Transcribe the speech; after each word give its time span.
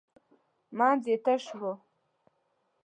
منځ 0.77 1.01
یې 1.09 1.17
تش 1.25 1.43
و. 1.59 1.61